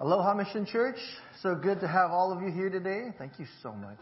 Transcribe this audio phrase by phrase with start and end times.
[0.00, 0.98] Aloha Mission Church.
[1.42, 3.08] So good to have all of you here today.
[3.18, 3.98] Thank you so much.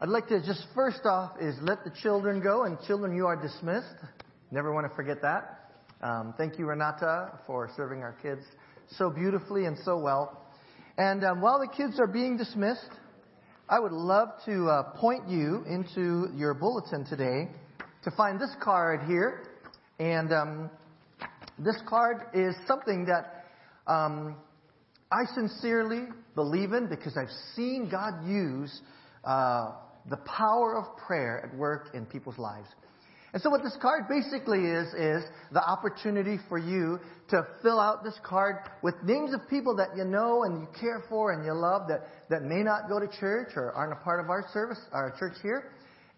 [0.00, 3.40] I'd like to just first off is let the children go, and children, you are
[3.40, 3.94] dismissed.
[4.50, 5.70] Never want to forget that.
[6.02, 8.40] Um, thank you, Renata, for serving our kids
[8.98, 10.44] so beautifully and so well.
[10.98, 12.90] And um, while the kids are being dismissed,
[13.68, 17.48] I would love to uh, point you into your bulletin today
[18.02, 19.44] to find this card here.
[20.00, 20.70] And um,
[21.60, 23.39] this card is something that
[23.86, 24.36] um,
[25.10, 28.80] I sincerely believe in because I've seen God use
[29.24, 29.72] uh,
[30.08, 32.68] the power of prayer at work in people's lives.
[33.32, 36.98] And so what this card basically is, is the opportunity for you
[37.28, 41.04] to fill out this card with names of people that you know and you care
[41.08, 44.18] for and you love that, that may not go to church or aren't a part
[44.18, 45.70] of our service, our church here.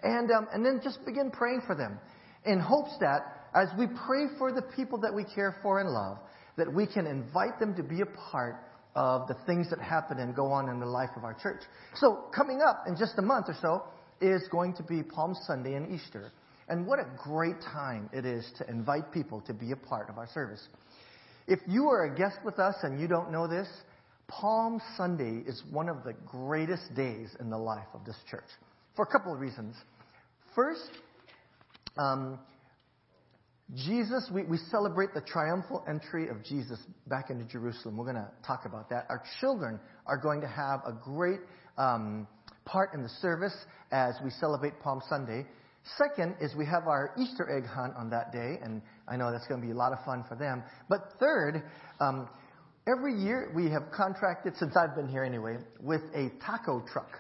[0.02, 1.98] And, um, and then just begin praying for them
[2.46, 6.16] in hopes that as we pray for the people that we care for and love,
[6.56, 8.56] that we can invite them to be a part
[8.94, 11.62] of the things that happen and go on in the life of our church.
[11.94, 13.84] So, coming up in just a month or so
[14.20, 16.30] is going to be Palm Sunday and Easter.
[16.68, 20.18] And what a great time it is to invite people to be a part of
[20.18, 20.68] our service.
[21.48, 23.68] If you are a guest with us and you don't know this,
[24.28, 28.48] Palm Sunday is one of the greatest days in the life of this church
[28.94, 29.74] for a couple of reasons.
[30.54, 30.90] First,
[31.98, 32.38] um,
[33.74, 37.96] Jesus, we, we celebrate the triumphal entry of Jesus back into Jerusalem.
[37.96, 39.06] We're going to talk about that.
[39.08, 41.40] Our children are going to have a great
[41.78, 42.26] um,
[42.64, 43.56] part in the service
[43.90, 45.46] as we celebrate Palm Sunday.
[45.96, 49.46] Second is we have our Easter egg hunt on that day, and I know that's
[49.46, 50.62] going to be a lot of fun for them.
[50.88, 51.62] But third,
[51.98, 52.28] um,
[52.86, 57.10] every year we have contracted, since I've been here anyway, with a taco truck.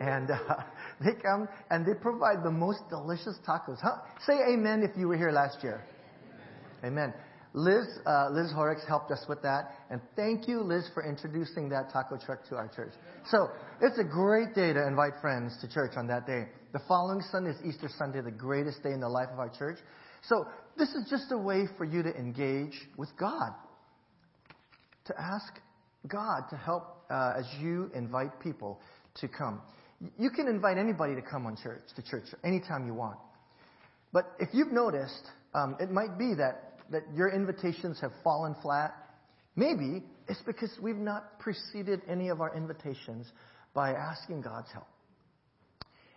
[0.00, 0.38] And uh,
[1.04, 3.78] they come and they provide the most delicious tacos.
[3.80, 3.96] Huh?
[4.26, 5.84] Say amen if you were here last year.
[6.84, 7.14] Amen.
[7.54, 9.74] Liz, uh, Liz Horrocks helped us with that.
[9.90, 12.92] And thank you, Liz, for introducing that taco truck to our church.
[13.30, 13.48] So
[13.80, 16.48] it's a great day to invite friends to church on that day.
[16.72, 19.76] The following Sunday is Easter Sunday, the greatest day in the life of our church.
[20.22, 20.46] So
[20.78, 23.52] this is just a way for you to engage with God,
[25.06, 25.52] to ask
[26.08, 28.80] God to help uh, as you invite people
[29.16, 29.60] to come.
[30.18, 33.18] You can invite anybody to come on church to church anytime you want.
[34.12, 35.24] But if you've noticed,
[35.54, 38.94] um, it might be that that your invitations have fallen flat?
[39.56, 43.26] Maybe it's because we've not preceded any of our invitations
[43.74, 44.86] by asking God's help.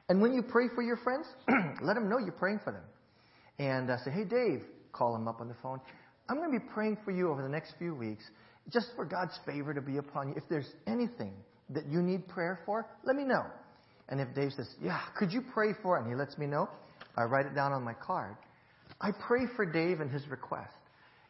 [0.07, 1.25] And when you pray for your friends,
[1.81, 2.83] let them know you're praying for them.
[3.57, 5.79] And uh, say, hey, Dave, call him up on the phone.
[6.29, 8.23] I'm going to be praying for you over the next few weeks,
[8.71, 10.35] just for God's favor to be upon you.
[10.35, 11.33] If there's anything
[11.69, 13.45] that you need prayer for, let me know.
[14.09, 16.01] And if Dave says, yeah, could you pray for it?
[16.01, 16.69] And he lets me know,
[17.17, 18.35] I write it down on my card.
[19.01, 20.73] I pray for Dave and his request.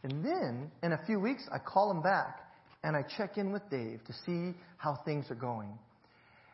[0.04, 2.40] And then, in a few weeks, I call him back
[2.84, 5.78] and I check in with Dave to see how things are going.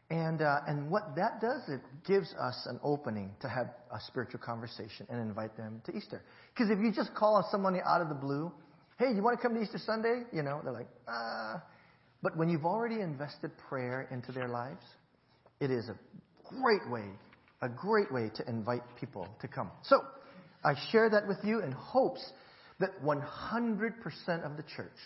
[0.09, 4.39] And, uh, and what that does, it gives us an opening to have a spiritual
[4.39, 6.21] conversation and invite them to Easter.
[6.53, 8.51] Because if you just call somebody out of the blue,
[8.99, 10.23] hey, you want to come to Easter Sunday?
[10.33, 11.63] You know, they're like, ah.
[12.21, 14.83] But when you've already invested prayer into their lives,
[15.61, 15.95] it is a
[16.44, 17.05] great way,
[17.61, 19.72] a great way to invite people to come.
[19.83, 20.01] So,
[20.63, 22.22] I share that with you in hopes
[22.79, 24.97] that 100% of the church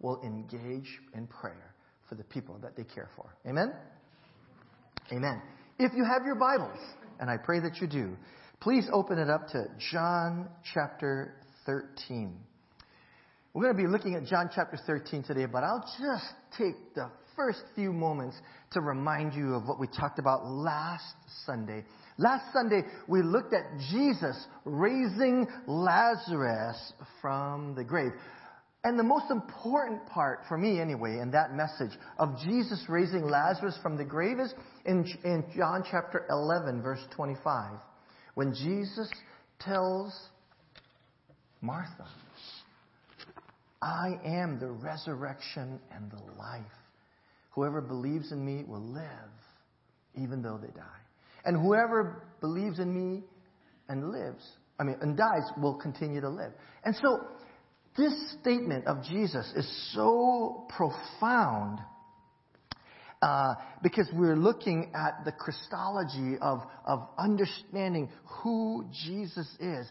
[0.00, 1.74] will engage in prayer
[2.08, 3.34] for the people that they care for.
[3.48, 3.72] Amen?
[5.12, 5.40] Amen.
[5.78, 6.78] If you have your Bibles,
[7.20, 8.16] and I pray that you do,
[8.60, 12.36] please open it up to John chapter 13.
[13.52, 16.26] We're going to be looking at John chapter 13 today, but I'll just
[16.56, 17.10] take the
[17.40, 18.36] first few moments
[18.72, 21.14] to remind you of what we talked about last
[21.46, 21.84] Sunday
[22.20, 24.36] Last Sunday, we looked at Jesus
[24.66, 26.92] raising Lazarus
[27.22, 28.10] from the grave.
[28.84, 33.78] And the most important part, for me anyway, in that message of Jesus raising Lazarus
[33.82, 34.52] from the grave is
[34.84, 37.72] in, in John chapter 11, verse 25,
[38.34, 39.10] when Jesus
[39.58, 40.12] tells
[41.62, 42.06] Martha,
[43.80, 46.79] I am the resurrection and the life.
[47.60, 49.04] Whoever believes in me will live
[50.14, 51.02] even though they die.
[51.44, 53.22] And whoever believes in me
[53.86, 54.42] and lives,
[54.78, 56.52] I mean, and dies, will continue to live.
[56.86, 57.20] And so,
[57.98, 61.80] this statement of Jesus is so profound
[63.20, 69.86] uh, because we're looking at the Christology of, of understanding who Jesus is.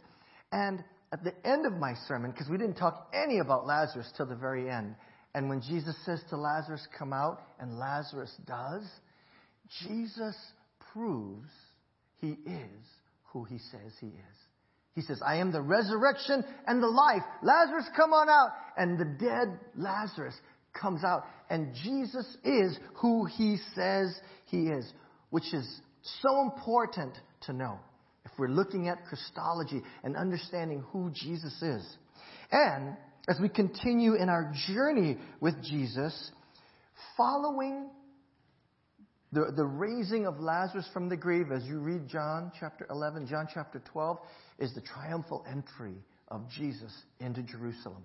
[0.51, 0.83] And
[1.13, 4.36] at the end of my sermon, because we didn't talk any about Lazarus till the
[4.36, 4.95] very end,
[5.33, 8.83] and when Jesus says to Lazarus, Come out, and Lazarus does,
[9.87, 10.35] Jesus
[10.93, 11.49] proves
[12.19, 12.85] he is
[13.25, 14.39] who he says he is.
[14.95, 17.21] He says, I am the resurrection and the life.
[17.43, 18.49] Lazarus, come on out.
[18.75, 20.33] And the dead Lazarus
[20.73, 21.25] comes out.
[21.49, 24.91] And Jesus is who he says he is,
[25.29, 25.81] which is
[26.21, 27.79] so important to know
[28.25, 31.97] if we're looking at Christology and understanding who Jesus is.
[32.51, 32.97] And
[33.29, 36.31] as we continue in our journey with Jesus,
[37.15, 37.89] following
[39.31, 43.47] the, the raising of Lazarus from the grave, as you read John chapter 11, John
[43.53, 44.17] chapter 12,
[44.57, 45.93] is the triumphal entry
[46.29, 48.03] of Jesus into Jerusalem.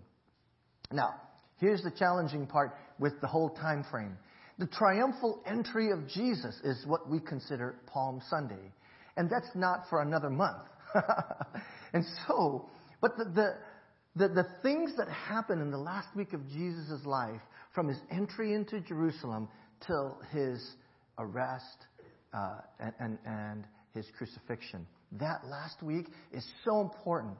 [0.92, 1.14] Now,
[1.56, 4.18] here's the challenging part with the whole time frame.
[4.58, 8.72] The triumphal entry of Jesus is what we consider Palm Sunday.
[9.16, 10.68] And that's not for another month.
[11.94, 12.68] and so,
[13.00, 13.54] but the, the,
[14.16, 17.40] the, the things that happen in the last week of Jesus' life,
[17.74, 19.48] from his entry into Jerusalem
[19.84, 20.64] till his
[21.18, 21.86] arrest
[22.32, 27.36] uh, and, and, and his crucifixion, that last week is so important.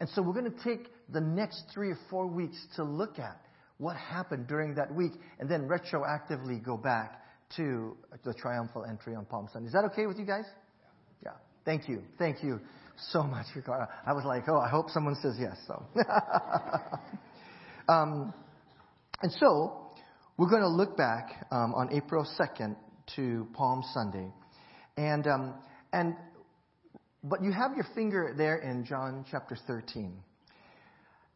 [0.00, 3.40] And so we're going to take the next three or four weeks to look at
[3.76, 7.22] what happened during that week and then retroactively go back
[7.56, 9.66] to the triumphal entry on Palm Sunday.
[9.66, 10.44] Is that okay with you guys?
[11.24, 11.32] Yeah.
[11.64, 12.02] Thank you.
[12.18, 12.60] Thank you
[12.98, 13.86] so much, Ricardo.
[14.06, 15.56] I was like, oh, I hope someone says yes.
[15.66, 15.84] So,
[17.92, 18.34] um,
[19.22, 19.92] and so
[20.36, 22.76] we're going to look back um, on April 2nd
[23.16, 24.32] to Palm Sunday,
[24.96, 25.54] and um,
[25.92, 26.14] and
[27.24, 30.12] but you have your finger there in John chapter 13.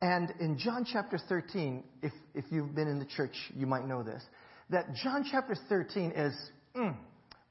[0.01, 4.03] And in John chapter 13, if, if you've been in the church, you might know
[4.03, 4.23] this,
[4.71, 6.35] that John chapter 13 is
[6.75, 6.97] mm,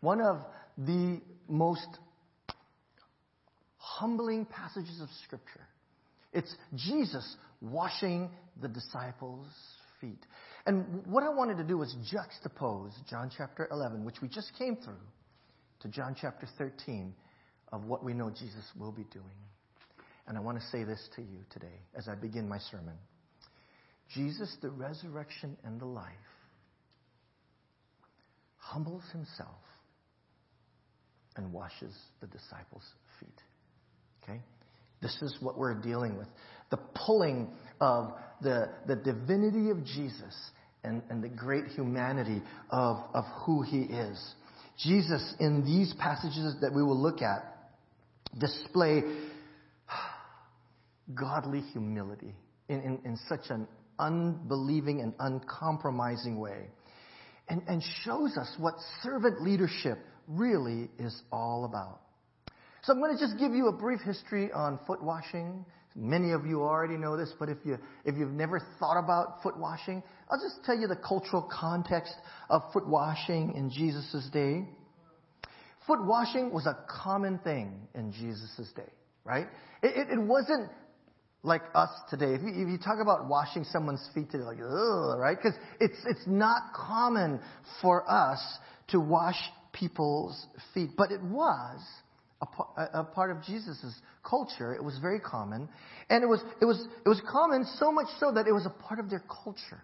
[0.01, 0.41] one of
[0.77, 1.87] the most
[4.01, 5.67] humbling passages of Scripture.
[6.33, 9.45] It's Jesus washing the disciples'
[9.99, 10.25] feet.
[10.65, 14.75] And what I wanted to do was juxtapose John chapter 11, which we just came
[14.75, 15.05] through,
[15.81, 17.13] to John chapter 13
[17.71, 19.25] of what we know Jesus will be doing.
[20.27, 22.95] And I want to say this to you today as I begin my sermon
[24.15, 26.11] Jesus, the resurrection and the life,
[28.57, 29.61] humbles himself
[31.37, 32.83] and washes the disciples'
[33.19, 33.41] feet.
[34.23, 34.39] Okay?
[35.01, 36.27] This is what we're dealing with.
[36.69, 40.51] The pulling of the, the divinity of Jesus
[40.83, 44.33] and, and the great humanity of, of who he is.
[44.77, 47.57] Jesus, in these passages that we will look at,
[48.39, 49.03] display
[51.13, 52.33] godly humility
[52.69, 53.67] in, in, in such an
[53.99, 56.67] unbelieving and uncompromising way.
[57.49, 61.99] And, and shows us what servant leadership really is all about.
[62.83, 65.65] So I'm going to just give you a brief history on foot washing.
[65.95, 69.57] Many of you already know this, but if you if you've never thought about foot
[69.57, 72.13] washing, I'll just tell you the cultural context
[72.49, 74.65] of foot washing in Jesus' day.
[75.85, 78.89] Foot washing was a common thing in Jesus' day,
[79.25, 79.47] right?
[79.83, 80.69] It, it, it wasn't
[81.43, 82.33] like us today.
[82.35, 85.35] If you, if you, talk about washing someone's feet today, like, ugh, right?
[85.35, 87.39] Because it's, it's not common
[87.81, 88.39] for us
[88.89, 89.37] to wash
[89.73, 90.91] people's feet.
[90.95, 91.79] But it was
[92.93, 93.93] a, part of Jesus'
[94.23, 94.73] culture.
[94.73, 95.69] It was very common.
[96.09, 98.83] And it was, it, was, it was common so much so that it was a
[98.83, 99.81] part of their culture,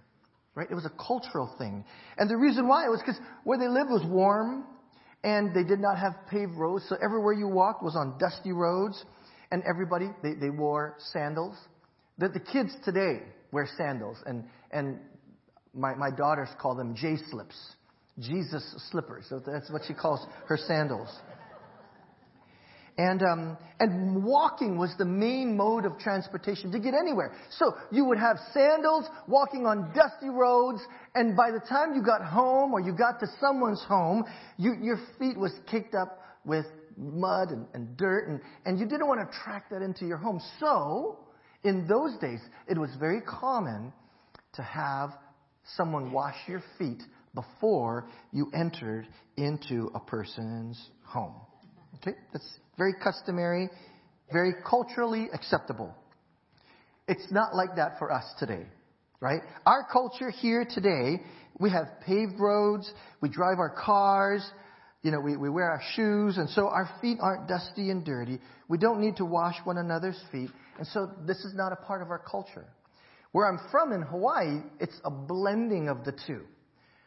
[0.56, 0.68] right?
[0.70, 1.86] It was a cultural thing.
[2.18, 4.66] And the reason why it was because where they lived was warm
[5.24, 6.86] and they did not have paved roads.
[6.90, 9.04] So everywhere you walked was on dusty roads,
[9.52, 11.56] and everybody they, they wore sandals.
[12.18, 15.00] The, the kids today wear sandals, and and
[15.74, 17.56] my my daughters call them J slips,
[18.20, 19.26] Jesus slippers.
[19.30, 21.10] So that's what she calls her sandals.
[22.98, 27.36] And, um, and walking was the main mode of transportation to get anywhere.
[27.52, 30.82] So you would have sandals walking on dusty roads,
[31.14, 34.24] and by the time you got home or you got to someone's home,
[34.58, 36.66] you, your feet was kicked up with
[36.98, 40.42] mud and, and dirt, and, and you didn't want to track that into your home.
[40.60, 41.20] So,
[41.64, 43.94] in those days, it was very common
[44.54, 45.12] to have
[45.76, 47.04] someone wash your feet
[47.36, 51.36] before you entered into a person's home.
[51.96, 52.18] Okay?
[52.34, 53.70] That's very customary,
[54.32, 55.94] very culturally acceptable.
[57.08, 58.66] It's not like that for us today,
[59.20, 59.42] right?
[59.66, 61.22] Our culture here today,
[61.60, 62.92] we have paved roads,
[63.22, 64.48] we drive our cars,
[65.04, 68.40] you know, we, we wear our shoes, and so our feet aren't dusty and dirty.
[68.68, 72.02] We don't need to wash one another's feet, and so this is not a part
[72.02, 72.66] of our culture.
[73.32, 76.42] Where I'm from in Hawaii, it's a blending of the two.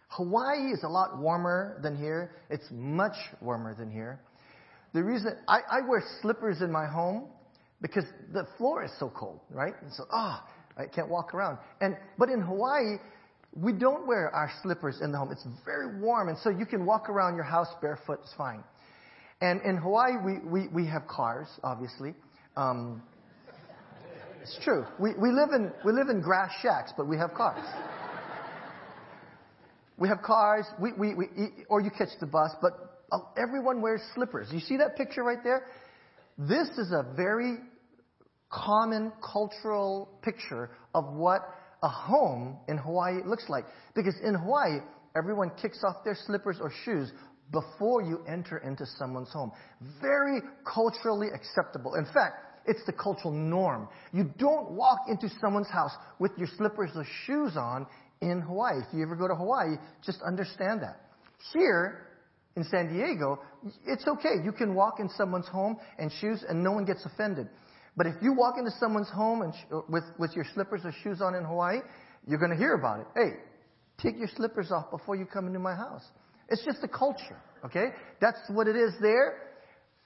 [0.09, 2.33] Hawaii is a lot warmer than here.
[2.49, 4.21] It's much warmer than here.
[4.93, 7.29] The reason I, I wear slippers in my home
[7.81, 9.75] because the floor is so cold, right?
[9.83, 11.59] And so, ah, oh, I can't walk around.
[11.81, 12.97] And but in Hawaii,
[13.55, 15.33] we don't wear our slippers in the home.
[15.33, 18.21] It's very warm, and so you can walk around your house barefoot.
[18.23, 18.63] It's fine.
[19.41, 22.15] And in Hawaii, we, we, we have cars, obviously.
[22.57, 23.03] Um,
[24.43, 24.85] it's true.
[24.99, 27.65] We, we, live in, we live in grass shacks, but we have cars.
[29.97, 33.83] we have cars, we, we, we eat, or you catch the bus, but Oh, everyone
[33.83, 34.49] wears slippers.
[34.53, 35.67] You see that picture right there?
[36.39, 37.59] This is a very
[38.51, 41.43] common cultural picture of what
[41.83, 43.65] a home in Hawaii looks like.
[43.95, 44.79] Because in Hawaii,
[45.17, 47.13] everyone kicks off their slippers or shoes
[47.53, 49.51] before you enter into someone's home.
[50.01, 51.95] Very culturally acceptable.
[51.95, 53.89] In fact, it's the cultural norm.
[54.13, 57.87] You don't walk into someone's house with your slippers or shoes on
[58.21, 58.79] in Hawaii.
[58.87, 61.01] If you ever go to Hawaii, just understand that.
[61.53, 62.07] Here
[62.61, 63.41] in San Diego,
[63.87, 64.43] it's okay.
[64.45, 67.49] You can walk in someone's home and shoes and no one gets offended.
[67.97, 71.21] But if you walk into someone's home and sh- with, with your slippers or shoes
[71.21, 71.79] on in Hawaii,
[72.27, 73.07] you're going to hear about it.
[73.15, 73.31] Hey,
[74.03, 76.05] take your slippers off before you come into my house.
[76.49, 77.89] It's just a culture, okay?
[78.21, 79.43] That's what it is there.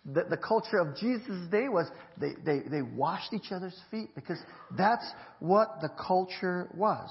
[0.06, 1.86] The, the culture of Jesus' day was
[2.20, 4.38] they, they, they washed each other's feet because
[4.76, 5.06] that's
[5.40, 7.10] what the culture was.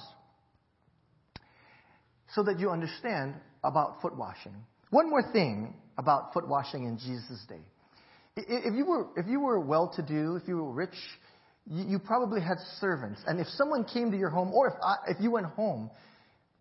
[2.35, 4.55] So that you understand about foot washing.
[4.93, 7.61] One more thing about foot washing in Jesus' day.
[8.37, 10.93] If you were, if you were well-to-do, if you were rich,
[11.65, 13.19] you, you, probably had servants.
[13.25, 15.89] And if someone came to your home, or if, I, if you went home,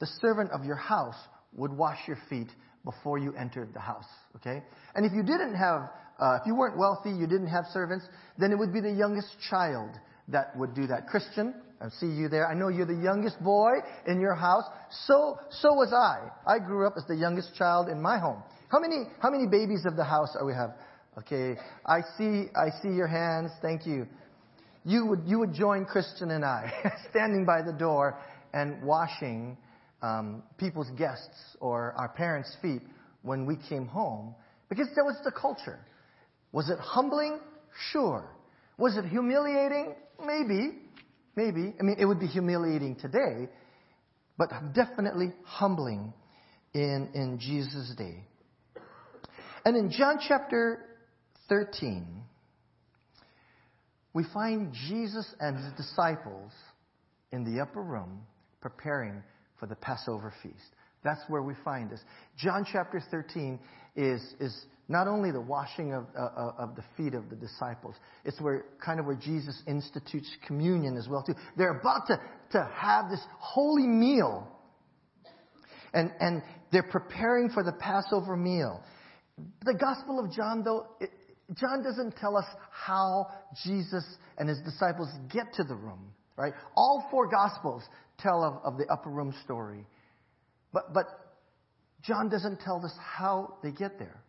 [0.00, 1.16] the servant of your house
[1.52, 2.48] would wash your feet
[2.86, 4.08] before you entered the house.
[4.36, 4.62] Okay?
[4.94, 8.06] And if you didn't have, uh, if you weren't wealthy, you didn't have servants,
[8.38, 9.90] then it would be the youngest child
[10.28, 11.06] that would do that.
[11.06, 12.46] Christian, I see you there.
[12.46, 14.64] I know you're the youngest boy in your house.
[15.06, 16.30] So, so was I.
[16.46, 18.42] I grew up as the youngest child in my home.
[18.68, 20.74] How many, how many babies of the house are we have?
[21.18, 23.50] Okay, I see, I see your hands.
[23.60, 24.06] Thank you.
[24.84, 26.72] You would, you would join Christian and I
[27.10, 28.18] standing by the door
[28.54, 29.56] and washing
[30.02, 32.82] um, people's guests or our parents' feet
[33.22, 34.34] when we came home
[34.68, 35.80] because that was the culture.
[36.52, 37.40] Was it humbling?
[37.90, 38.24] Sure.
[38.78, 39.94] Was it humiliating?
[40.24, 40.78] Maybe.
[41.36, 41.74] Maybe.
[41.78, 43.48] I mean, it would be humiliating today,
[44.36, 46.12] but definitely humbling
[46.74, 48.24] in, in Jesus' day.
[49.64, 50.84] And in John chapter
[51.48, 52.06] 13,
[54.12, 56.52] we find Jesus and his disciples
[57.30, 58.20] in the upper room
[58.60, 59.22] preparing
[59.58, 60.74] for the Passover feast.
[61.04, 62.00] That's where we find this.
[62.36, 63.58] John chapter 13
[63.96, 67.94] is, is not only the washing of, uh, of the feet of the disciples,
[68.26, 71.34] it's where kind of where Jesus institutes communion as well too.
[71.56, 72.20] They're about to,
[72.52, 74.46] to have this holy meal.
[75.94, 78.82] And, and they're preparing for the Passover meal.
[79.62, 81.11] The Gospel of John, though, it,
[81.54, 83.28] John doesn't tell us how
[83.64, 84.04] Jesus
[84.37, 86.52] and his disciples get to the room, right?
[86.76, 87.82] All four Gospels
[88.18, 89.87] tell of, of the upper room story.
[90.72, 91.06] But, but
[92.02, 94.21] John doesn't tell us how they get there.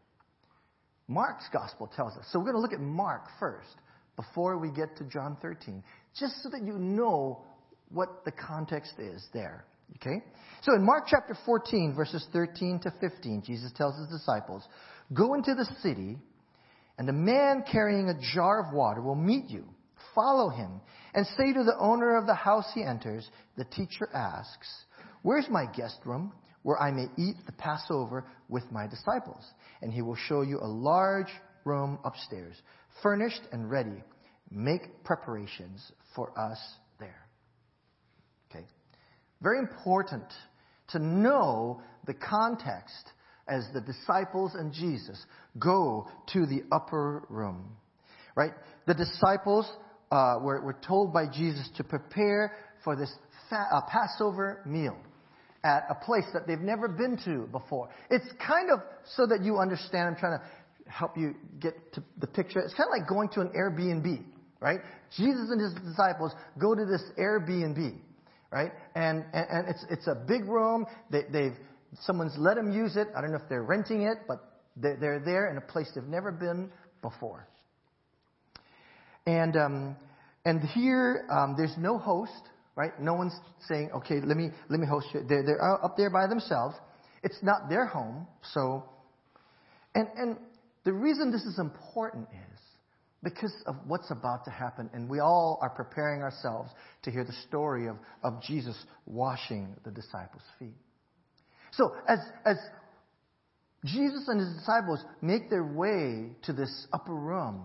[1.07, 2.25] Mark's Gospel tells us.
[2.31, 3.75] So we're going to look at Mark first
[4.15, 5.83] before we get to John 13,
[6.19, 7.43] just so that you know
[7.89, 9.65] what the context is there.
[9.97, 10.23] Okay?
[10.61, 14.63] So in Mark chapter 14, verses 13 to 15, Jesus tells his disciples,
[15.13, 16.17] Go into the city
[16.97, 19.65] and a man carrying a jar of water will meet you.
[20.15, 20.79] Follow him
[21.13, 24.67] and say to the owner of the house he enters, the teacher asks,
[25.21, 26.33] Where's my guest room
[26.63, 29.43] where I may eat the Passover with my disciples?
[29.81, 31.31] And he will show you a large
[31.65, 32.55] room upstairs,
[33.01, 34.03] furnished and ready.
[34.49, 36.59] Make preparations for us
[36.99, 37.27] there.
[38.49, 38.65] Okay.
[39.41, 40.25] Very important
[40.89, 43.11] to know the context
[43.47, 45.23] as the disciples and Jesus
[45.59, 47.75] go to the upper room.
[48.35, 48.53] Right?
[48.87, 49.69] The disciples
[50.11, 52.53] uh, were, were told by Jesus to prepare
[52.83, 53.13] for this
[53.49, 54.97] fa- uh, Passover meal
[55.63, 57.89] at a place that they've never been to before.
[58.09, 58.79] It's kind of
[59.15, 60.09] so that you understand.
[60.09, 62.59] I'm trying to help you get to the picture.
[62.59, 64.23] It's kind of like going to an Airbnb,
[64.59, 64.79] right?
[65.15, 67.97] Jesus and his disciples go to this Airbnb,
[68.51, 68.71] right?
[68.95, 70.85] And, and, and it's, it's a big room.
[71.09, 71.55] They, they've,
[72.01, 73.07] someone's let them use it.
[73.15, 74.39] I don't know if they're renting it, but
[74.75, 77.47] they're, they're there in a place they've never been before.
[79.25, 79.95] And, um,
[80.45, 82.99] and here, um, there's no host, right?
[82.99, 83.35] No one's
[83.67, 85.23] saying, okay, let me, let me host you.
[85.27, 86.75] They're, they're up there by themselves.
[87.21, 88.83] It's not their home, so,
[89.95, 90.37] and, and
[90.83, 92.59] the reason this is important is
[93.23, 96.69] because of what's about to happen, and we all are preparing ourselves
[97.03, 98.75] to hear the story of, of Jesus
[99.05, 100.75] washing the disciples' feet.
[101.71, 102.57] So, as, as
[103.85, 107.63] Jesus and his disciples make their way to this upper room,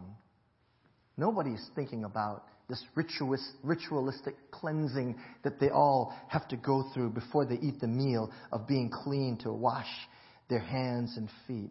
[1.16, 7.56] nobody's thinking about this ritualistic cleansing that they all have to go through before they
[7.56, 9.88] eat the meal of being clean to wash
[10.50, 11.70] their hands and feet.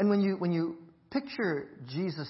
[0.00, 0.76] And when you, when you
[1.10, 2.28] picture Jesus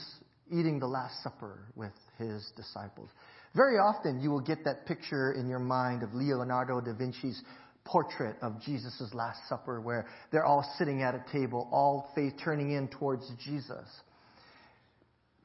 [0.51, 3.09] eating the Last Supper with his disciples,
[3.55, 7.41] Very often you will get that picture in your mind of Leonardo da Vinci's
[7.85, 12.73] portrait of Jesus' Last Supper where they're all sitting at a table, all face turning
[12.73, 13.89] in towards Jesus.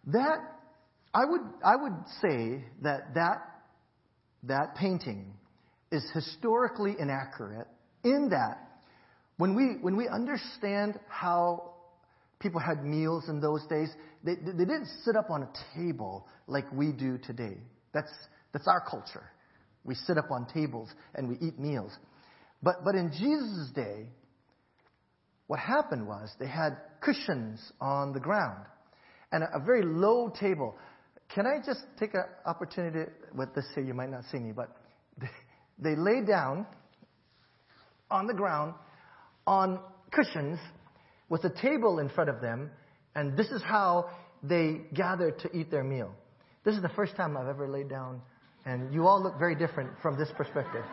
[0.07, 0.39] That,
[1.13, 3.41] I would, I would say that that,
[4.43, 5.33] that painting
[5.91, 7.67] is historically inaccurate
[8.03, 8.65] in that
[9.38, 11.74] when we, when we understand how
[12.39, 13.89] people had meals in those days,
[14.24, 17.57] they, they didn't sit up on a table like we do today.
[17.93, 18.12] That's,
[18.53, 19.31] that's our culture.
[19.83, 21.91] We sit up on tables and we eat meals.
[22.63, 24.07] But, but in Jesus' day,
[25.47, 28.65] what happened was they had cushions on the ground
[29.32, 30.75] and a, a very low table.
[31.34, 33.84] Can I just take an opportunity with this here?
[33.84, 34.75] You might not see me, but
[35.20, 35.29] they,
[35.79, 36.65] they lay down
[38.12, 38.74] on the ground
[39.48, 39.79] on
[40.12, 40.60] cushions
[41.29, 42.70] with a table in front of them,
[43.15, 44.10] and this is how
[44.44, 46.12] they gathered to eat their meal.
[46.63, 48.22] This is the first time I've ever laid down,
[48.65, 50.84] and you all look very different from this perspective.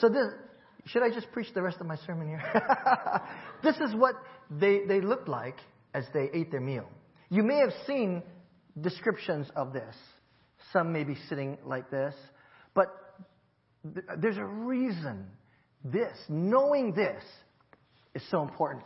[0.00, 0.26] so this,
[0.86, 2.42] should I just preach the rest of my sermon here?
[3.62, 4.14] this is what
[4.50, 5.56] they, they looked like
[5.94, 6.88] as they ate their meal.
[7.30, 8.22] You may have seen
[8.80, 9.94] descriptions of this.
[10.72, 12.14] Some may be sitting like this,
[12.74, 12.88] but
[13.94, 15.26] th- there's a reason
[15.84, 17.22] this, knowing this,
[18.14, 18.84] is so important.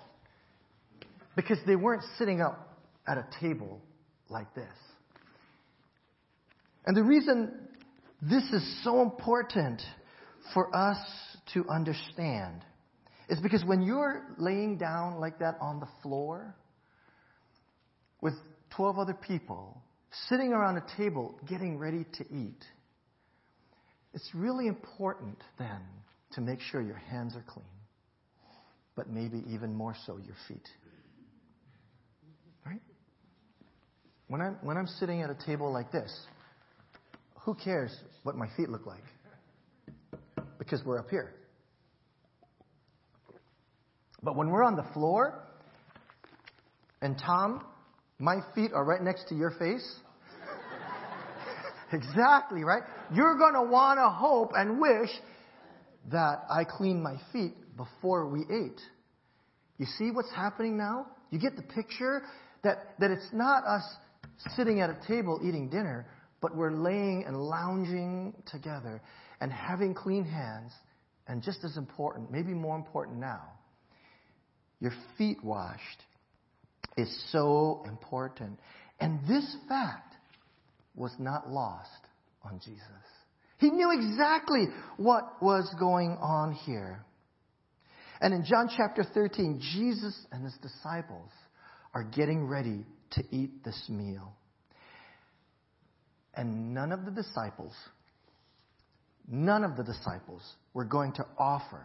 [1.34, 3.80] Because they weren't sitting up at a table
[4.28, 4.64] like this.
[6.84, 7.52] And the reason
[8.20, 9.80] this is so important
[10.52, 10.98] for us
[11.54, 12.64] to understand
[13.28, 16.54] is because when you're laying down like that on the floor
[18.22, 18.34] with
[18.74, 19.82] 12 other people
[20.28, 22.64] sitting around a table getting ready to eat,
[24.14, 25.80] it's really important then
[26.32, 27.66] to make sure your hands are clean,
[28.96, 30.66] but maybe even more so your feet.
[32.64, 32.80] Right?
[34.28, 36.12] When I'm, when I'm sitting at a table like this,
[37.40, 39.04] who cares what my feet look like?
[40.58, 41.34] Because we're up here.
[44.22, 45.42] But when we're on the floor,
[47.00, 47.64] and Tom,
[48.22, 49.96] my feet are right next to your face.
[51.92, 52.84] exactly, right?
[53.12, 55.10] You're going to want to hope and wish
[56.12, 58.80] that I cleaned my feet before we ate.
[59.76, 61.06] You see what's happening now?
[61.30, 62.22] You get the picture
[62.62, 63.82] that, that it's not us
[64.54, 66.06] sitting at a table eating dinner,
[66.40, 69.02] but we're laying and lounging together
[69.40, 70.70] and having clean hands.
[71.26, 73.42] And just as important, maybe more important now,
[74.78, 76.04] your feet washed
[76.96, 78.58] is so important.
[79.00, 80.14] And this fact
[80.94, 81.90] was not lost
[82.44, 82.82] on Jesus.
[83.58, 87.04] He knew exactly what was going on here.
[88.20, 91.30] And in John chapter 13, Jesus and his disciples
[91.94, 94.32] are getting ready to eat this meal.
[96.34, 97.74] And none of the disciples,
[99.28, 101.84] none of the disciples were going to offer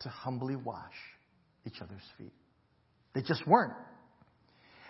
[0.00, 0.94] to humbly wash
[1.66, 2.32] each other's feet.
[3.14, 3.74] They just weren't.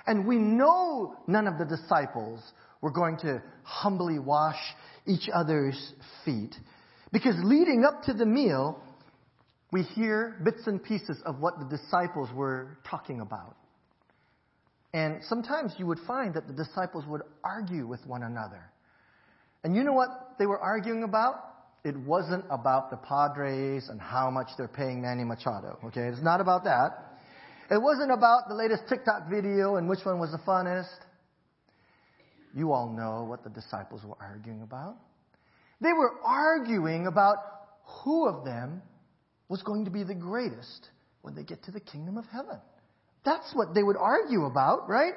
[0.08, 2.40] And we know none of the disciples
[2.80, 4.56] were going to humbly wash
[5.06, 5.92] each other's
[6.24, 6.56] feet.
[7.12, 8.82] Because leading up to the meal,
[9.70, 13.54] we hear bits and pieces of what the disciples were talking about.
[14.94, 18.62] And sometimes you would find that the disciples would argue with one another.
[19.62, 21.34] And you know what they were arguing about?
[21.84, 25.78] It wasn't about the Padres and how much they're paying Manny Machado.
[25.84, 27.07] Okay, it's not about that.
[27.70, 30.98] It wasn't about the latest TikTok video and which one was the funnest.
[32.54, 34.96] You all know what the disciples were arguing about.
[35.80, 37.36] They were arguing about
[38.02, 38.82] who of them
[39.48, 40.88] was going to be the greatest
[41.22, 42.58] when they get to the kingdom of heaven.
[43.24, 45.12] That's what they would argue about, right?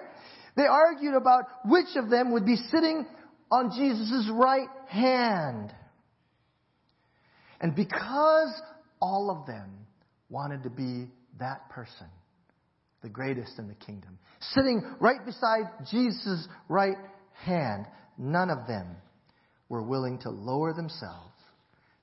[0.58, 3.06] They argued about which of them would be sitting
[3.50, 5.74] on Jesus' right hand.
[7.62, 8.52] And because
[9.02, 9.70] all of them
[10.30, 11.08] wanted to be
[11.40, 12.08] that person,
[13.02, 14.18] the greatest in the kingdom,
[14.54, 16.98] sitting right beside Jesus' right
[17.34, 17.86] hand,
[18.18, 18.96] none of them
[19.70, 21.34] were willing to lower themselves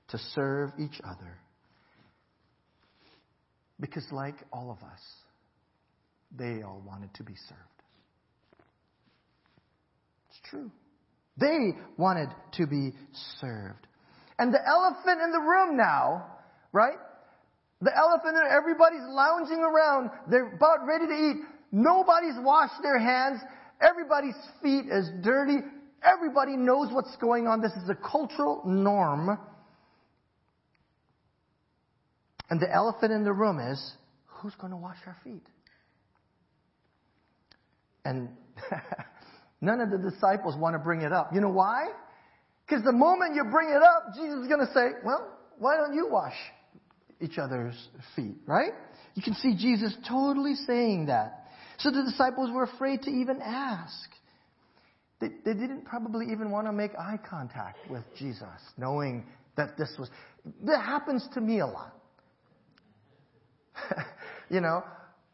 [0.09, 1.37] to serve each other.
[3.79, 4.99] Because, like all of us,
[6.37, 7.61] they all wanted to be served.
[10.29, 10.71] It's true.
[11.39, 12.91] They wanted to be
[13.39, 13.87] served.
[14.37, 16.25] And the elephant in the room now,
[16.73, 16.97] right?
[17.81, 20.09] The elephant in everybody's lounging around.
[20.29, 21.37] They're about ready to eat.
[21.71, 23.39] Nobody's washed their hands.
[23.81, 25.59] Everybody's feet is dirty.
[26.03, 27.61] Everybody knows what's going on.
[27.61, 29.37] This is a cultural norm.
[32.49, 33.93] And the elephant in the room is
[34.25, 35.45] who's going to wash our feet?
[38.03, 38.29] And
[39.61, 41.33] None of the disciples want to bring it up.
[41.33, 41.87] You know why?
[42.65, 45.93] Because the moment you bring it up, Jesus is going to say, well, why don't
[45.93, 46.35] you wash
[47.21, 47.75] each other's
[48.15, 48.71] feet, right?
[49.15, 51.47] You can see Jesus totally saying that.
[51.79, 54.09] So the disciples were afraid to even ask.
[55.19, 59.25] They, they didn't probably even want to make eye contact with Jesus, knowing
[59.57, 60.09] that this was.
[60.63, 61.93] That happens to me a lot.
[64.49, 64.83] you know,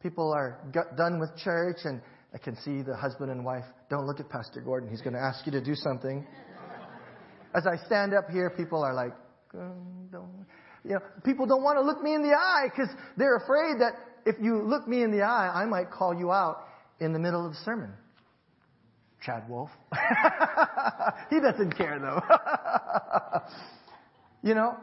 [0.02, 0.60] people are
[0.98, 2.02] done with church and
[2.34, 4.90] I can see the husband and wife, don't look at Pastor Gordon.
[4.90, 6.28] He's going to ask you to do something.
[7.56, 9.14] As I stand up here, people are like,
[9.54, 10.46] don't.
[10.86, 13.94] You know, people don't want to look me in the eye because they're afraid that
[14.26, 16.68] if you look me in the eye, I might call you out
[17.00, 17.92] in the middle of the sermon.
[19.22, 19.72] Chad Wolf.
[21.32, 22.22] he doesn't care though.
[24.48, 24.78] you know,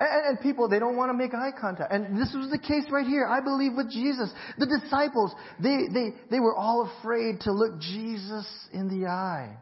[0.00, 1.92] and, and, people, they don't want to make eye contact.
[1.92, 3.26] And this was the case right here.
[3.26, 4.32] I believe with Jesus.
[4.58, 9.56] The disciples, they, they, they were all afraid to look Jesus in the eye.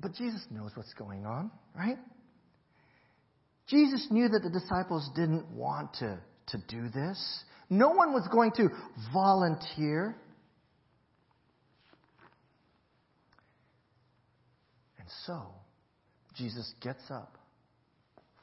[0.00, 1.98] But Jesus knows what's going on, right?
[3.66, 7.44] Jesus knew that the disciples didn't want to, to do this.
[7.68, 8.68] No one was going to
[9.12, 10.16] volunteer.
[14.98, 15.42] And so,
[16.36, 17.38] Jesus gets up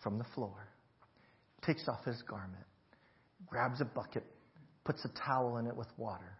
[0.02, 0.68] from the floor,
[1.66, 2.66] takes off his garment,
[3.48, 4.24] grabs a bucket,
[4.84, 6.38] puts a towel in it with water,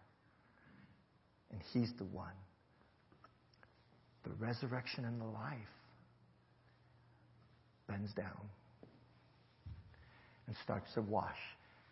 [1.50, 2.34] and he's the one.
[4.24, 5.58] The resurrection and the life
[7.88, 8.48] bends down
[10.46, 11.36] and starts to wash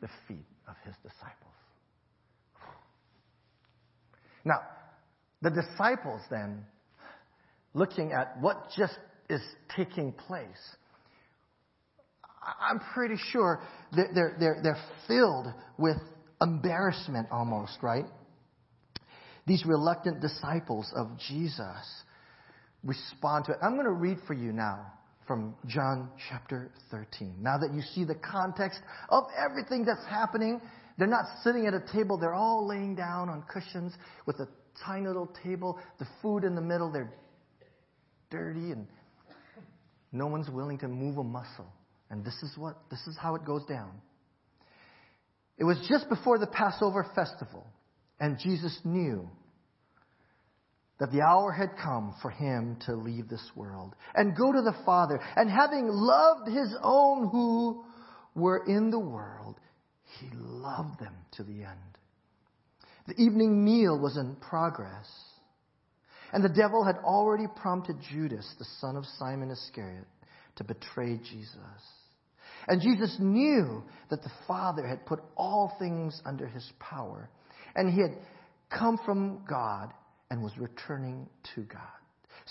[0.01, 1.53] the feet of his disciples.
[4.45, 4.61] Now,
[5.43, 6.65] the disciples then,
[7.75, 9.41] looking at what just is
[9.77, 10.77] taking place,
[12.61, 13.61] I'm pretty sure
[13.95, 15.47] they're, they're, they're filled
[15.79, 15.97] with
[16.41, 18.07] embarrassment almost, right?
[19.47, 22.03] These reluctant disciples of Jesus
[22.85, 23.59] respond to it.
[23.63, 24.87] I'm going to read for you now
[25.27, 27.37] from John chapter 13.
[27.41, 30.61] Now that you see the context of everything that's happening,
[30.99, 33.93] they're not sitting at a table, they're all laying down on cushions
[34.27, 34.49] with a
[34.85, 37.13] tiny little table, the food in the middle, they're
[38.31, 38.87] dirty and
[40.11, 41.73] no one's willing to move a muscle.
[42.11, 43.91] And this is what this is how it goes down.
[45.57, 47.67] It was just before the Passover festival,
[48.21, 49.29] and Jesus knew
[51.03, 54.77] that the hour had come for him to leave this world and go to the
[54.87, 55.19] Father.
[55.35, 57.85] And having loved his own who
[58.37, 59.57] were in the world,
[60.21, 61.99] he loved them to the end.
[63.09, 65.11] The evening meal was in progress.
[66.33, 70.07] And the devil had already prompted Judas, the son of Simon Iscariot,
[70.55, 71.83] to betray Jesus.
[72.69, 77.29] And Jesus knew that the Father had put all things under his power,
[77.75, 78.17] and he had
[78.71, 79.93] come from God
[80.33, 81.83] and was returning to God.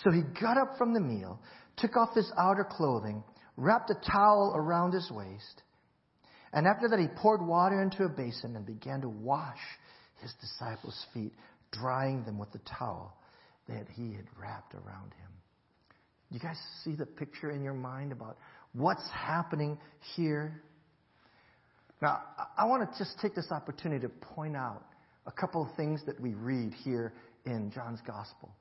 [0.04, 1.40] So he got up from the meal,
[1.78, 3.24] took off his outer clothing,
[3.58, 5.64] wrapped a towel around his waist,
[6.54, 9.58] and after that he poured water into a basin and began to wash
[10.22, 11.32] his disciples' feet,
[11.72, 13.18] drying them with the towel
[13.68, 15.32] that he had wrapped around him.
[16.30, 18.38] You guys see the picture in your mind about
[18.74, 19.80] what's happening
[20.16, 20.62] here?
[22.00, 22.22] Now,
[22.56, 24.84] I want to just take this opportunity to point out
[25.26, 27.14] a couple of things that we read here
[27.46, 28.52] in John's Gospel.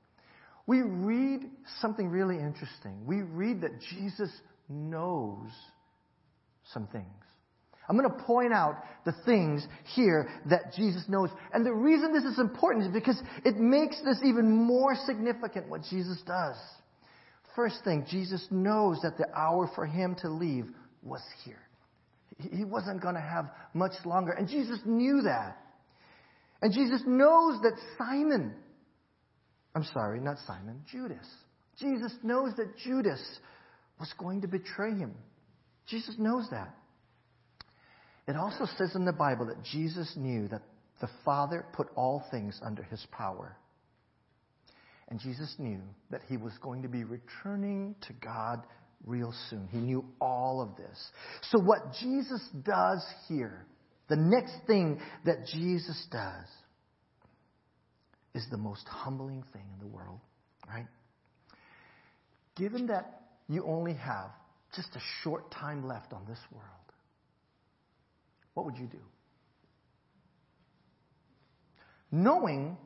[0.67, 1.41] We read
[1.79, 3.05] something really interesting.
[3.05, 4.31] We read that Jesus
[4.69, 5.49] knows
[6.73, 7.05] some things.
[7.89, 11.29] I'm going to point out the things here that Jesus knows.
[11.53, 15.81] And the reason this is important is because it makes this even more significant what
[15.89, 16.55] Jesus does.
[17.55, 20.67] First thing, Jesus knows that the hour for him to leave
[21.03, 21.59] was here.
[22.37, 24.31] He wasn't going to have much longer.
[24.31, 25.57] And Jesus knew that.
[26.61, 28.53] And Jesus knows that Simon
[29.75, 31.25] I'm sorry, not Simon, Judas.
[31.79, 33.21] Jesus knows that Judas
[33.99, 35.15] was going to betray him.
[35.87, 36.75] Jesus knows that.
[38.27, 40.61] It also says in the Bible that Jesus knew that
[40.99, 43.57] the Father put all things under his power.
[45.09, 48.61] And Jesus knew that he was going to be returning to God
[49.05, 49.67] real soon.
[49.71, 51.11] He knew all of this.
[51.49, 53.65] So, what Jesus does here,
[54.07, 56.45] the next thing that Jesus does,
[58.33, 60.19] is the most humbling thing in the world,
[60.67, 60.87] right?
[62.55, 64.31] Given that you only have
[64.75, 66.65] just a short time left on this world,
[68.53, 68.99] what would you do?
[72.11, 72.77] Knowing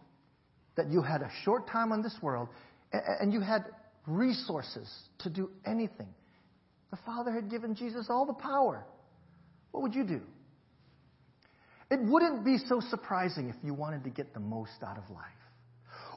[0.76, 2.50] that you had a short time on this world
[2.92, 3.66] and you had
[4.08, 4.88] resources
[5.20, 6.14] to do anything,
[6.92, 8.86] the Father had given Jesus all the power.
[9.72, 10.22] What would you do?
[11.92, 15.26] it wouldn't be so surprising if you wanted to get the most out of life.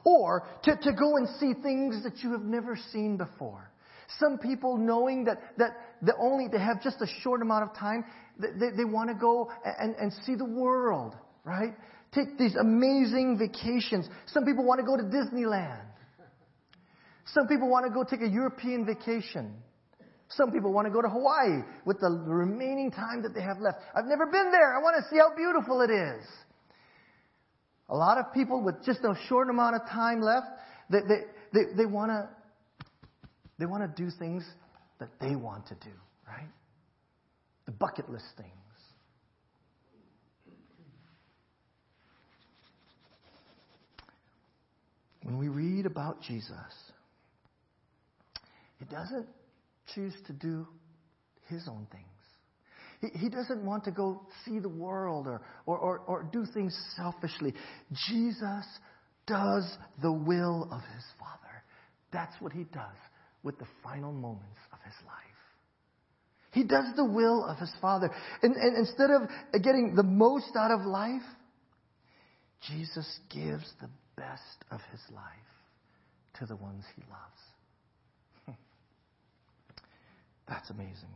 [0.05, 3.71] Or to, to go and see things that you have never seen before.
[4.17, 8.03] Some people knowing that, that the only, they have just a short amount of time,
[8.39, 11.73] they, they want to go and, and see the world, right?
[12.11, 14.07] Take these amazing vacations.
[14.27, 15.85] Some people want to go to Disneyland.
[17.25, 19.53] Some people want to go take a European vacation.
[20.29, 23.77] Some people want to go to Hawaii with the remaining time that they have left.
[23.95, 24.75] I've never been there.
[24.75, 26.25] I want to see how beautiful it is.
[27.89, 30.47] A lot of people with just a short amount of time left,
[30.89, 31.21] they, they,
[31.53, 32.29] they, they want to
[33.57, 34.45] they want to do things
[34.99, 35.91] that they want to do,
[36.25, 36.47] right?
[37.65, 38.49] The bucket list things.
[45.23, 46.55] When we read about Jesus,
[48.79, 49.27] he doesn't
[49.93, 50.65] choose to do
[51.47, 52.05] his own things.
[52.99, 56.77] He, he doesn't want to go see the world or, or, or, or do things
[56.95, 57.53] selfishly.
[58.09, 58.65] Jesus
[59.25, 59.65] does
[60.01, 61.63] the will of his Father.
[62.11, 62.97] That's what he does
[63.43, 65.15] with the final moments of his life.
[66.51, 68.09] He does the will of his Father.
[68.41, 69.29] And, and instead of
[69.63, 71.21] getting the most out of life,
[72.67, 75.23] Jesus gives the best of his life
[76.39, 78.57] to the ones he loves.
[80.49, 81.13] That's amazing.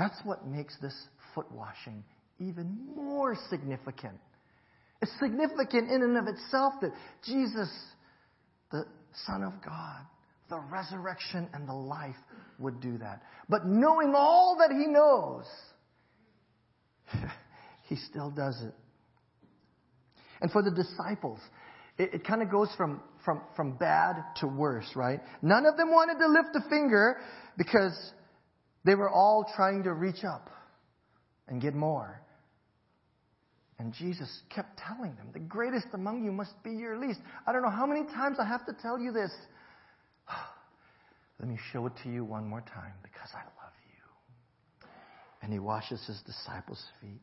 [0.00, 0.94] That's what makes this
[1.34, 2.02] foot washing
[2.38, 4.16] even more significant.
[5.02, 7.68] It's significant in and of itself that Jesus,
[8.72, 8.86] the
[9.26, 10.00] Son of God,
[10.48, 12.16] the resurrection and the life
[12.58, 13.20] would do that.
[13.50, 15.44] But knowing all that he knows,
[17.90, 18.74] he still does it.
[20.40, 21.40] And for the disciples,
[21.98, 25.20] it, it kind of goes from, from, from bad to worse, right?
[25.42, 27.18] None of them wanted to lift a finger
[27.58, 27.92] because
[28.84, 30.48] they were all trying to reach up
[31.48, 32.20] and get more.
[33.78, 37.20] And Jesus kept telling them, the greatest among you must be your least.
[37.46, 39.30] I don't know how many times I have to tell you this.
[41.40, 44.88] Let me show it to you one more time because I love you.
[45.42, 47.20] And he washes his disciples' feet.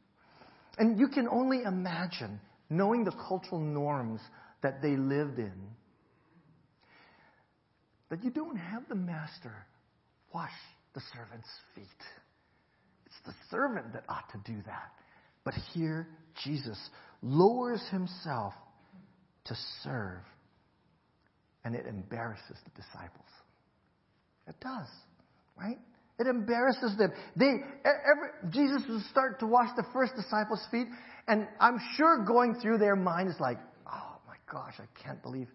[0.79, 2.39] And you can only imagine,
[2.69, 4.21] knowing the cultural norms
[4.63, 5.53] that they lived in,
[8.09, 9.53] that you don't have the master
[10.33, 10.49] wash
[10.97, 11.85] the servant's feet.
[13.05, 14.91] It's the servant that ought to do that.
[15.45, 16.07] But here,
[16.43, 16.77] Jesus
[17.21, 18.53] lowers himself
[19.45, 20.21] to serve,
[21.63, 23.29] and it embarrasses the disciples.
[24.47, 24.87] It does,
[25.55, 25.77] right?
[26.17, 27.11] It embarrasses them.
[27.35, 27.51] They,
[27.85, 30.87] every, Jesus would start to wash the first disciples' feet,
[31.27, 35.47] and I'm sure going through their mind is like, oh my gosh, I can't believe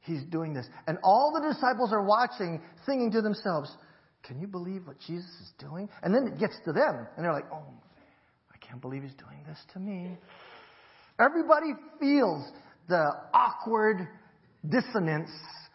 [0.00, 0.66] he's doing this.
[0.88, 3.72] And all the disciples are watching, thinking to themselves,
[4.22, 5.88] can you believe what Jesus is doing?
[6.02, 7.64] And then it gets to them, and they're like, oh,
[8.52, 10.16] I can't believe he's doing this to me.
[11.18, 12.44] Everybody feels
[12.88, 14.08] the awkward
[14.68, 15.30] dissonance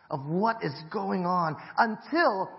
[0.09, 2.49] of what is going on until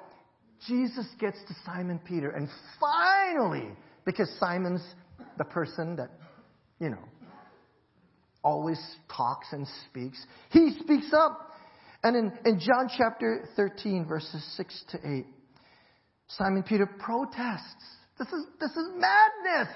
[0.66, 2.30] Jesus gets to Simon Peter.
[2.30, 2.48] And
[2.78, 3.70] finally,
[4.04, 4.82] because Simon's
[5.38, 6.10] the person that,
[6.80, 6.98] you know,
[8.42, 8.80] always
[9.14, 10.18] talks and speaks,
[10.50, 11.52] he speaks up.
[12.02, 15.26] And in, in John chapter 13, verses 6 to 8,
[16.28, 17.84] Simon Peter protests.
[18.18, 19.74] This is, this is madness.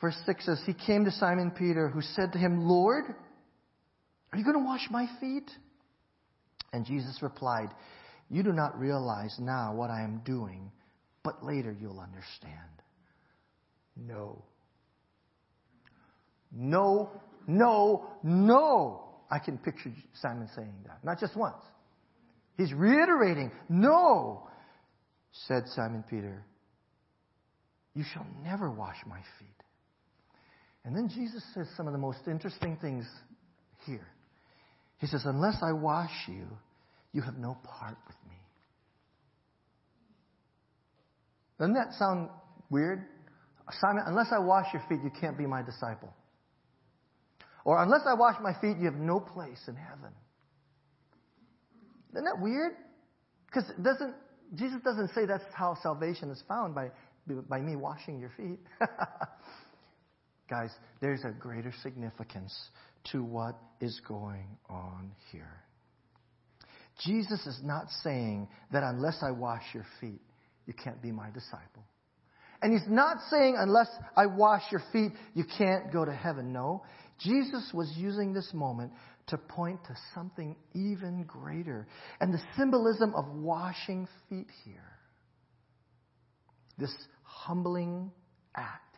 [0.00, 3.04] Verse 6 says, He came to Simon Peter, who said to him, Lord,
[4.32, 5.50] are you going to wash my feet?
[6.72, 7.68] And Jesus replied,
[8.30, 10.70] You do not realize now what I am doing,
[11.22, 12.56] but later you'll understand.
[13.96, 14.42] No.
[16.52, 17.10] No,
[17.46, 19.04] no, no.
[19.30, 21.04] I can picture Simon saying that.
[21.04, 21.62] Not just once.
[22.60, 24.46] He's reiterating, No,
[25.48, 26.44] said Simon Peter.
[27.94, 29.48] You shall never wash my feet.
[30.84, 33.06] And then Jesus says some of the most interesting things
[33.86, 34.06] here.
[34.98, 36.48] He says, Unless I wash you,
[37.14, 38.36] you have no part with me.
[41.58, 42.28] Doesn't that sound
[42.68, 43.06] weird?
[43.80, 46.12] Simon, unless I wash your feet, you can't be my disciple.
[47.64, 50.12] Or unless I wash my feet, you have no place in heaven.
[52.12, 52.72] Isn't that weird?
[53.46, 54.14] Because doesn't
[54.54, 56.90] Jesus doesn't say that's how salvation is found by
[57.48, 58.58] by me washing your feet.
[60.50, 60.70] Guys,
[61.00, 62.52] there's a greater significance
[63.12, 65.62] to what is going on here.
[67.04, 70.20] Jesus is not saying that unless I wash your feet,
[70.66, 71.84] you can't be my disciple.
[72.62, 76.52] And he's not saying unless I wash your feet, you can't go to heaven.
[76.52, 76.82] No.
[77.18, 78.92] Jesus was using this moment
[79.28, 81.86] to point to something even greater.
[82.20, 84.98] And the symbolism of washing feet here,
[86.78, 88.10] this humbling
[88.56, 88.96] act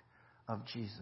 [0.49, 0.97] of Jesus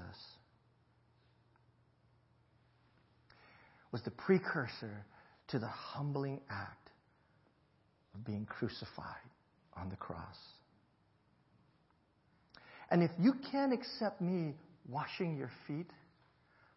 [3.93, 5.05] was the precursor
[5.49, 6.91] to the humbling act
[8.15, 9.17] of being crucified
[9.77, 10.37] on the cross.
[12.91, 14.55] And if you can't accept me
[14.89, 15.87] washing your feet,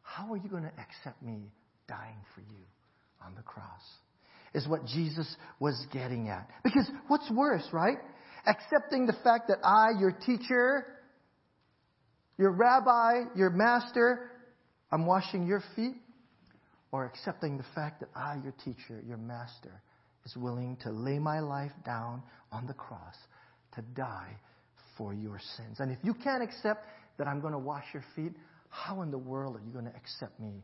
[0.01, 1.51] how are you going to accept me
[1.93, 2.63] dying for you
[3.25, 3.81] on the cross?
[4.53, 6.47] Is what Jesus was getting at.
[6.63, 7.97] Because what's worse, right?
[8.45, 10.85] Accepting the fact that I, your teacher,
[12.37, 14.29] your rabbi, your master,
[14.91, 15.95] I'm washing your feet,
[16.91, 19.81] or accepting the fact that I, your teacher, your master,
[20.25, 23.15] is willing to lay my life down on the cross
[23.75, 24.37] to die
[24.97, 25.79] for your sins.
[25.79, 26.85] And if you can't accept
[27.17, 28.33] that I'm going to wash your feet,
[28.69, 30.63] how in the world are you going to accept me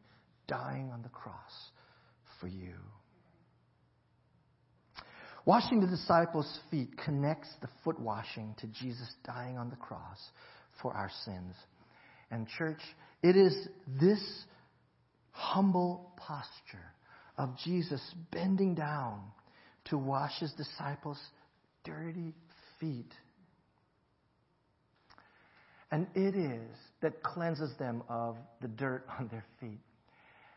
[0.50, 1.72] dying on the cross
[2.42, 2.74] for you?
[5.46, 10.20] Washing the disciples' feet connects the foot washing to Jesus dying on the cross
[10.82, 11.56] for our sins.
[12.30, 12.82] And, church,
[13.24, 13.56] it is
[14.00, 14.22] this
[15.32, 16.94] humble posture
[17.38, 19.22] of Jesus bending down
[19.86, 21.20] to wash his disciples'
[21.84, 22.34] dirty
[22.80, 23.12] feet.
[25.92, 26.70] And it is
[27.02, 29.80] that cleanses them of the dirt on their feet.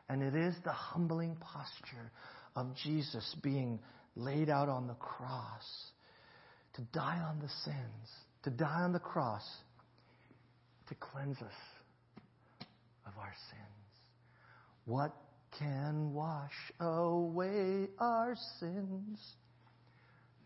[0.08, 2.10] And it is the humbling posture
[2.56, 3.78] of Jesus being
[4.16, 5.90] laid out on the cross
[6.74, 8.08] to die on the sins,
[8.44, 9.44] to die on the cross
[10.88, 11.52] to cleanse us
[13.06, 13.82] of our sins.
[14.84, 15.14] What
[15.58, 19.18] can wash away our sins?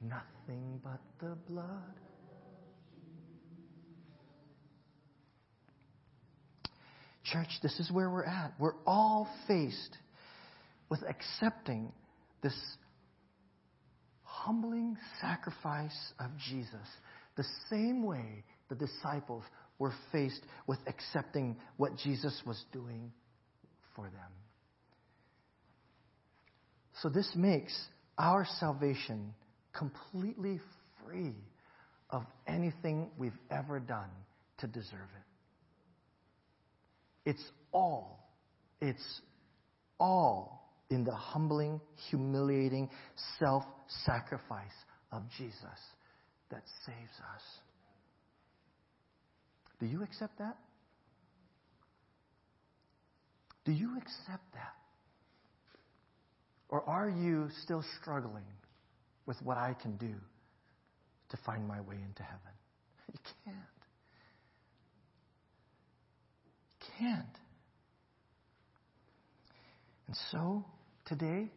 [0.00, 2.05] Nothing but the blood.
[7.32, 8.52] Church, this is where we're at.
[8.58, 9.98] We're all faced
[10.88, 11.92] with accepting
[12.42, 12.54] this
[14.22, 16.86] humbling sacrifice of Jesus
[17.36, 19.42] the same way the disciples
[19.78, 23.12] were faced with accepting what Jesus was doing
[23.94, 24.32] for them.
[27.02, 27.76] So, this makes
[28.16, 29.34] our salvation
[29.76, 30.60] completely
[31.04, 31.34] free
[32.08, 34.08] of anything we've ever done
[34.58, 35.35] to deserve it.
[37.26, 38.30] It's all,
[38.80, 39.20] it's
[39.98, 42.88] all in the humbling, humiliating
[43.40, 43.64] self
[44.04, 44.70] sacrifice
[45.10, 45.80] of Jesus
[46.50, 47.42] that saves us.
[49.80, 50.56] Do you accept that?
[53.64, 54.74] Do you accept that?
[56.68, 58.44] Or are you still struggling
[59.26, 60.14] with what I can do
[61.30, 62.54] to find my way into heaven?
[63.12, 63.75] You can't.
[66.98, 67.26] Can't.
[70.06, 70.64] And so,
[71.06, 71.50] today,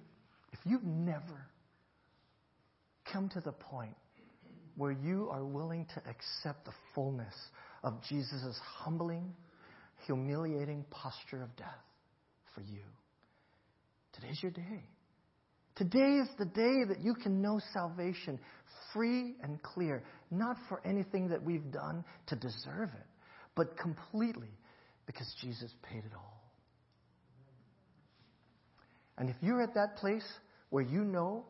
[0.52, 1.48] if you've never
[3.12, 3.96] come to the point
[4.76, 7.34] where you are willing to accept the fullness
[7.84, 9.34] of Jesus' humbling,
[10.06, 11.68] humiliating posture of death
[12.56, 12.82] for you.
[14.14, 14.84] Today's your day.
[15.76, 18.40] Today is the day that you can know salvation
[18.94, 23.08] free and clear, not for anything that we've done to deserve it,
[23.56, 24.50] but completely
[25.10, 26.40] because Jesus paid it all.
[29.18, 30.24] And if you're at that place
[30.70, 31.46] where you know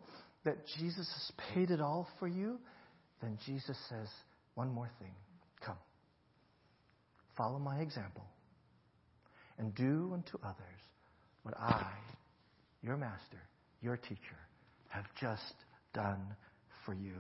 [0.45, 2.57] that Jesus has paid it all for you,
[3.21, 4.07] then Jesus says
[4.55, 5.11] one more thing
[5.59, 5.75] come,
[7.35, 8.23] follow my example,
[9.57, 10.79] and do unto others
[11.43, 11.91] what I,
[12.81, 13.41] your master,
[13.81, 14.39] your teacher,
[14.87, 15.53] have just
[15.93, 16.33] done
[16.85, 17.15] for you.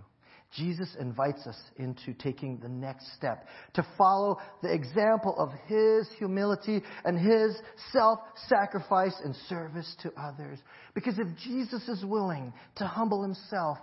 [0.55, 6.81] Jesus invites us into taking the next step to follow the example of His humility
[7.05, 7.55] and His
[7.91, 10.57] self-sacrifice and service to others.
[10.95, 13.77] Because if Jesus is willing to humble Himself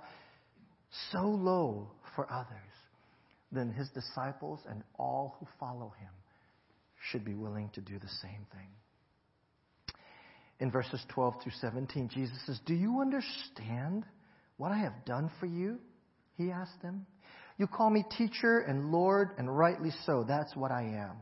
[1.12, 2.48] so low for others,
[3.52, 6.10] then His disciples and all who follow Him
[7.10, 8.68] should be willing to do the same thing.
[10.58, 14.04] In verses 12 through 17, Jesus says, Do you understand
[14.56, 15.78] what I have done for you?
[16.36, 17.06] He asked them.
[17.58, 20.24] You call me teacher and Lord, and rightly so.
[20.26, 21.16] That's what I am.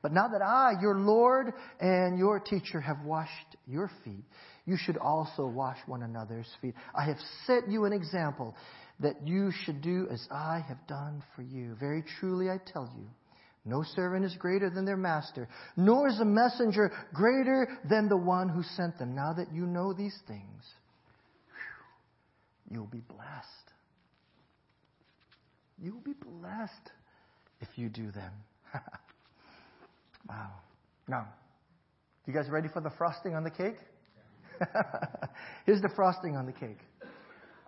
[0.00, 4.24] But now that I, your Lord and your teacher, have washed your feet,
[4.64, 6.74] you should also wash one another's feet.
[6.94, 8.54] I have set you an example
[9.00, 11.76] that you should do as I have done for you.
[11.78, 13.06] Very truly I tell you,
[13.64, 18.48] no servant is greater than their master, nor is a messenger greater than the one
[18.48, 19.14] who sent them.
[19.14, 20.64] Now that you know these things,
[22.70, 23.61] you'll be blessed.
[25.82, 26.92] You will be blessed
[27.60, 28.32] if you do them.
[30.28, 30.52] wow.
[31.08, 31.26] Now,
[32.24, 33.78] you guys ready for the frosting on the cake?
[35.66, 36.78] Here's the frosting on the cake.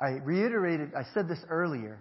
[0.00, 2.00] I reiterated, I said this earlier.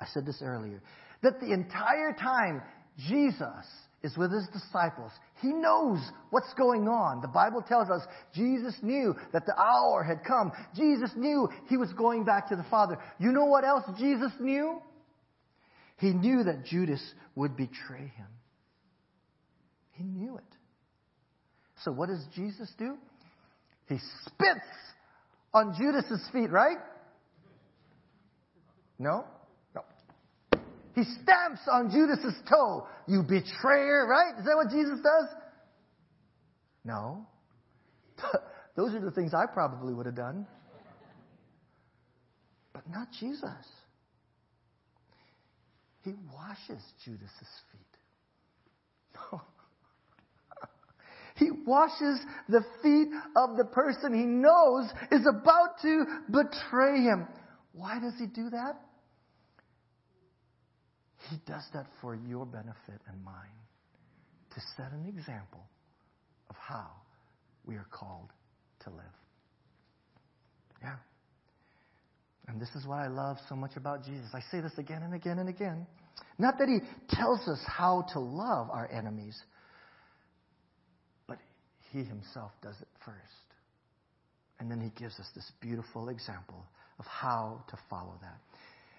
[0.00, 0.82] I said this earlier.
[1.22, 2.62] That the entire time
[3.06, 3.64] Jesus
[4.02, 5.10] is with his disciples.
[5.40, 5.98] He knows
[6.30, 7.20] what's going on.
[7.20, 8.02] The Bible tells us
[8.34, 10.52] Jesus knew that the hour had come.
[10.74, 12.98] Jesus knew he was going back to the Father.
[13.18, 14.80] You know what else Jesus knew?
[15.98, 17.02] He knew that Judas
[17.34, 18.26] would betray him.
[19.92, 20.44] He knew it.
[21.84, 22.96] So what does Jesus do?
[23.88, 24.60] He spits
[25.52, 26.78] on Judas's feet, right?
[28.98, 29.24] No?
[30.98, 32.88] He stamps on Judas's toe.
[33.06, 34.36] You betrayer, right?
[34.36, 35.28] Is that what Jesus does?
[36.84, 37.24] No.
[38.76, 40.44] Those are the things I probably would have done.
[42.72, 43.48] But not Jesus.
[46.02, 47.30] He washes Judas's
[47.70, 48.00] feet.
[49.14, 49.40] No.
[51.36, 52.18] He washes
[52.48, 57.28] the feet of the person he knows is about to betray him.
[57.72, 58.87] Why does he do that?
[61.30, 63.34] He does that for your benefit and mine
[64.54, 65.64] to set an example
[66.48, 66.88] of how
[67.66, 68.30] we are called
[68.84, 69.04] to live.
[70.82, 70.96] Yeah.
[72.46, 74.28] And this is what I love so much about Jesus.
[74.32, 75.86] I say this again and again and again.
[76.38, 76.78] Not that he
[77.14, 79.36] tells us how to love our enemies,
[81.26, 81.38] but
[81.92, 83.18] he himself does it first.
[84.60, 86.64] And then he gives us this beautiful example
[86.98, 88.38] of how to follow that.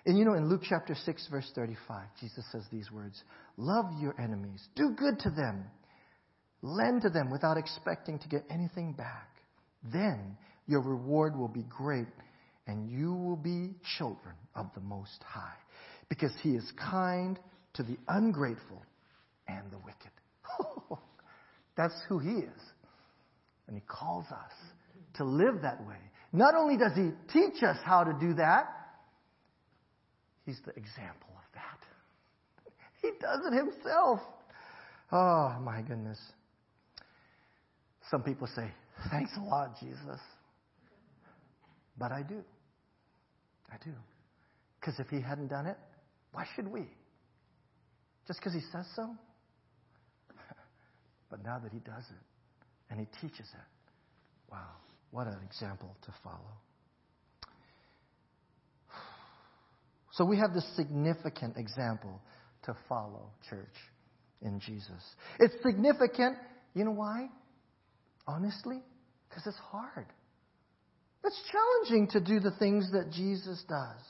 [0.06, 3.22] And you know, in Luke chapter 6, verse 35, Jesus says these words
[3.58, 5.66] Love your enemies, do good to them,
[6.62, 9.30] lend to them without expecting to get anything back.
[9.92, 10.38] Then
[10.68, 12.08] your reward will be great,
[12.68, 15.58] and you will be children of the Most High,
[16.08, 17.38] because He is kind
[17.74, 18.82] to the ungrateful
[19.48, 21.00] and the wicked.
[21.78, 22.62] That's who He is.
[23.68, 24.52] And He calls us
[25.16, 25.98] to live that way.
[26.32, 28.79] Not only does He teach us how to do that,
[30.50, 31.80] He's the example of that.
[33.04, 34.20] He does it himself.
[35.12, 36.18] Oh, my goodness.
[38.10, 38.72] Some people say,
[39.12, 40.20] Thanks a lot, Jesus.
[42.00, 42.42] But I do.
[43.72, 43.92] I do.
[44.80, 45.78] Because if he hadn't done it,
[46.32, 46.88] why should we?
[48.28, 49.08] Just because he says so?
[51.30, 54.72] but now that he does it and he teaches it, wow,
[55.12, 56.58] what an example to follow.
[60.20, 62.20] So we have this significant example
[62.64, 63.74] to follow, church,
[64.42, 65.02] in Jesus.
[65.40, 66.36] It's significant,
[66.76, 67.30] you know why?
[68.28, 68.82] Honestly,
[69.30, 70.08] because it's hard.
[71.24, 74.02] It's challenging to do the things that Jesus does.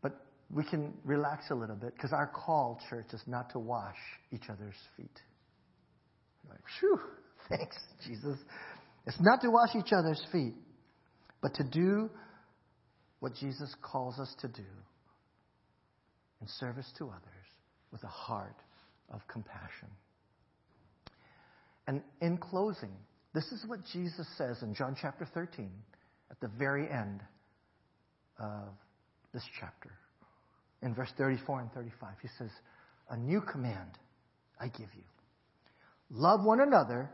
[0.00, 0.12] But
[0.48, 3.98] we can relax a little bit because our call, church, is not to wash
[4.30, 5.20] each other's feet.
[6.48, 7.00] Like, phew,
[7.48, 7.76] thanks,
[8.06, 8.38] Jesus.
[9.08, 10.54] It's not to wash each other's feet
[11.40, 12.10] but to do
[13.20, 14.62] what Jesus calls us to do
[16.40, 17.46] in service to others
[17.92, 18.56] with a heart
[19.12, 19.88] of compassion.
[21.86, 22.92] And in closing,
[23.32, 25.70] this is what Jesus says in John chapter 13
[26.30, 27.20] at the very end
[28.38, 28.68] of
[29.32, 29.90] this chapter.
[30.82, 32.50] In verse 34 and 35, he says,
[33.10, 33.98] A new command
[34.60, 35.02] I give you
[36.10, 37.10] love one another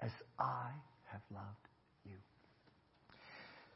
[0.00, 0.70] as I
[1.10, 1.63] have loved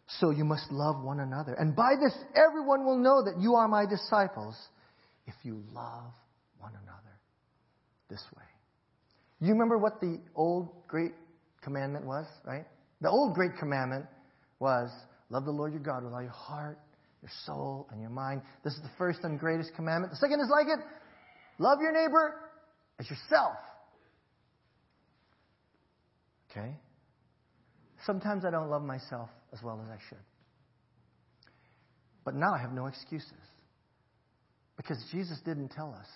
[0.09, 1.55] so you must love one another.
[1.55, 4.57] And by this, everyone will know that you are my disciples
[5.27, 6.13] if you love
[6.59, 7.19] one another
[8.09, 8.45] this way.
[9.41, 11.13] You remember what the old great
[11.63, 12.65] commandment was, right?
[13.03, 14.07] The old great commandment
[14.59, 14.91] was
[15.29, 16.79] love the Lord your God with all your heart,
[17.21, 18.41] your soul, and your mind.
[18.65, 20.13] This is the first and greatest commandment.
[20.13, 20.83] The second is like it
[21.59, 22.35] love your neighbor
[22.99, 23.57] as yourself.
[26.51, 26.75] Okay?
[28.07, 30.18] Sometimes I don't love myself as well as I should.
[32.24, 33.32] But now I have no excuses.
[34.76, 36.07] Because Jesus didn't tell us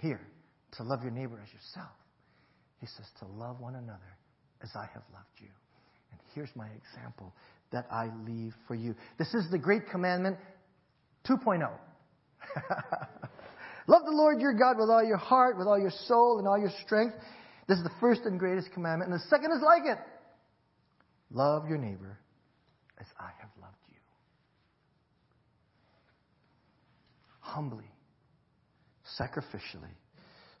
[0.00, 0.20] here
[0.76, 1.92] to love your neighbor as yourself.
[2.80, 4.16] He says to love one another
[4.62, 5.48] as I have loved you.
[6.10, 7.32] And here's my example
[7.70, 8.94] that I leave for you.
[9.18, 10.36] This is the great commandment
[11.28, 11.60] 2.0.
[13.86, 16.58] love the Lord your God with all your heart, with all your soul, and all
[16.58, 17.14] your strength.
[17.68, 19.12] This is the first and greatest commandment.
[19.12, 19.98] And the second is like it
[21.30, 22.18] love your neighbor
[23.00, 23.96] as I have loved you.
[27.40, 27.90] Humbly,
[29.18, 29.94] sacrificially,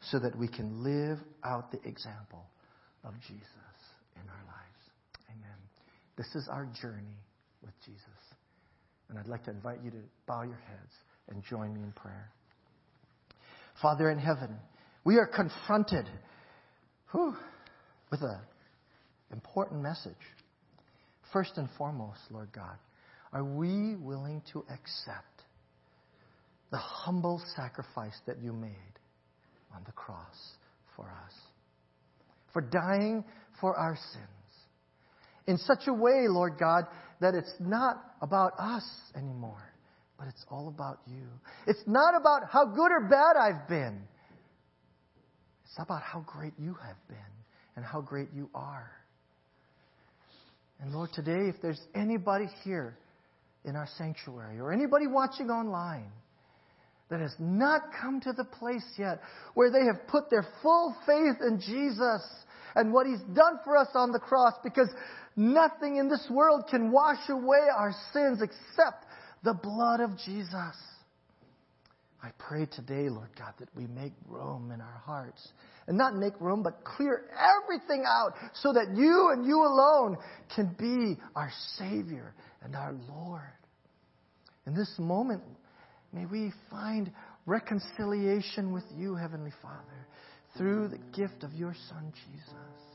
[0.00, 2.44] so that we can live out the example
[3.04, 3.76] of Jesus
[4.16, 4.82] in our lives.
[5.30, 5.58] Amen.
[6.16, 7.18] This is our journey
[7.62, 8.02] with Jesus.
[9.08, 10.92] And I'd like to invite you to bow your heads
[11.28, 12.30] and join me in prayer.
[13.80, 14.56] Father in heaven,
[15.04, 16.06] we are confronted
[17.12, 17.34] whew,
[18.10, 18.38] with an
[19.32, 20.12] important message.
[21.32, 22.76] First and foremost, Lord God,
[23.32, 25.42] are we willing to accept
[26.70, 28.70] the humble sacrifice that you made
[29.74, 30.52] on the cross
[30.96, 31.34] for us,
[32.52, 33.24] for dying
[33.60, 34.38] for our sins
[35.48, 36.84] in such a way, Lord God,
[37.20, 38.84] that it's not about us
[39.16, 39.72] anymore,
[40.18, 41.26] but it's all about you.
[41.66, 44.02] It's not about how good or bad I've been.
[45.64, 47.16] It's about how great you have been
[47.76, 48.90] and how great you are.
[50.80, 52.96] And Lord, today, if there's anybody here
[53.64, 56.10] in our sanctuary or anybody watching online
[57.10, 59.20] that has not come to the place yet
[59.54, 62.22] where they have put their full faith in Jesus
[62.74, 64.88] and what He's done for us on the cross, because
[65.36, 69.04] nothing in this world can wash away our sins except
[69.42, 70.76] the blood of Jesus.
[72.22, 75.48] I pray today, Lord God, that we make room in our hearts.
[75.86, 80.18] And not make room, but clear everything out so that you and you alone
[80.54, 83.40] can be our Savior and our Lord.
[84.66, 85.42] In this moment,
[86.12, 87.10] may we find
[87.46, 90.06] reconciliation with you, Heavenly Father,
[90.56, 92.87] through the gift of your Son, Jesus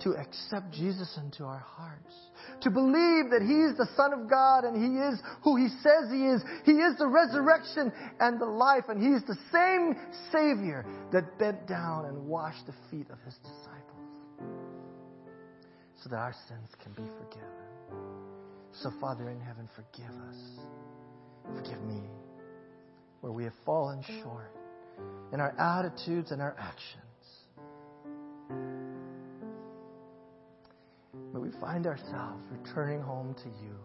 [0.00, 2.14] to accept Jesus into our hearts,
[2.62, 6.10] to believe that He is the Son of God and He is who He says
[6.10, 6.42] He is.
[6.64, 9.96] He is the resurrection and the life, and He is the same
[10.32, 13.80] Savior that bent down and washed the feet of His disciples
[16.02, 17.48] so that our sins can be forgiven.
[18.72, 20.36] So, Father in heaven, forgive us.
[21.56, 22.00] Forgive me
[23.20, 24.54] where we have fallen short
[25.32, 27.09] in our attitudes and our actions.
[31.32, 33.76] But we find ourselves returning home to you.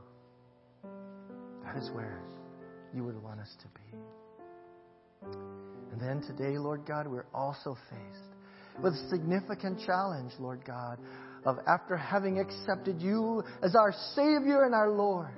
[1.64, 2.22] That is where
[2.94, 3.98] you would want us to be.
[5.92, 11.00] And then today, Lord God, we're also faced with a significant challenge, Lord God,
[11.46, 15.34] of after having accepted you as our Savior and our Lord,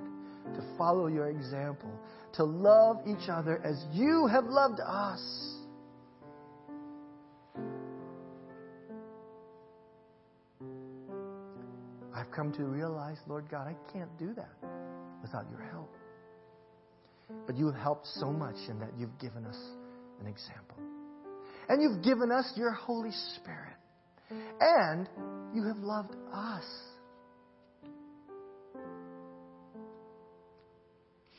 [0.54, 1.90] to follow your example,
[2.34, 5.57] to love each other as you have loved us.
[12.38, 14.54] Come to realize, Lord God, I can't do that
[15.20, 15.92] without your help.
[17.48, 19.58] But you have helped so much in that you've given us
[20.20, 20.76] an example.
[21.68, 23.74] And you've given us your Holy Spirit.
[24.60, 25.08] And
[25.52, 26.64] you have loved us.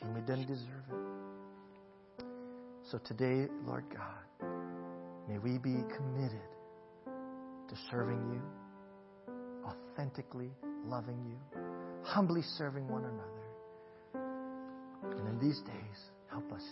[0.02, 0.84] And we didn't deserve
[2.18, 2.24] it.
[2.90, 4.50] So today, Lord God,
[5.30, 6.42] may we be committed
[7.68, 8.42] to serving you
[9.66, 10.50] authentically
[10.86, 11.60] loving you,
[12.02, 13.40] humbly serving one another.
[15.16, 16.62] And in these days, help us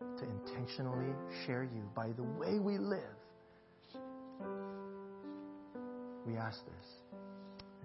[0.00, 1.12] to intentionally
[1.46, 3.00] share you by the way we live.
[6.26, 6.86] We ask this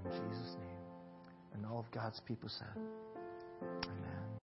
[0.06, 0.70] in Jesus' name.
[1.54, 2.82] And all of God's people said,
[3.62, 4.19] Amen.